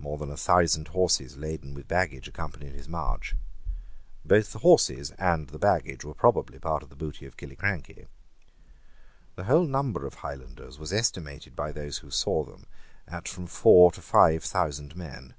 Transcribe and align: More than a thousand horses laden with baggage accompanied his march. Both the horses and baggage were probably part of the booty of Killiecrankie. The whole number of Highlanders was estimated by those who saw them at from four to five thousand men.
More 0.00 0.18
than 0.18 0.32
a 0.32 0.36
thousand 0.36 0.88
horses 0.88 1.36
laden 1.36 1.74
with 1.74 1.86
baggage 1.86 2.26
accompanied 2.26 2.72
his 2.74 2.88
march. 2.88 3.36
Both 4.24 4.50
the 4.52 4.58
horses 4.58 5.12
and 5.12 5.60
baggage 5.60 6.04
were 6.04 6.12
probably 6.12 6.58
part 6.58 6.82
of 6.82 6.88
the 6.88 6.96
booty 6.96 7.24
of 7.24 7.36
Killiecrankie. 7.36 8.08
The 9.36 9.44
whole 9.44 9.66
number 9.68 10.06
of 10.06 10.14
Highlanders 10.14 10.80
was 10.80 10.92
estimated 10.92 11.54
by 11.54 11.70
those 11.70 11.98
who 11.98 12.10
saw 12.10 12.42
them 12.42 12.66
at 13.06 13.28
from 13.28 13.46
four 13.46 13.92
to 13.92 14.00
five 14.02 14.42
thousand 14.42 14.96
men. 14.96 15.34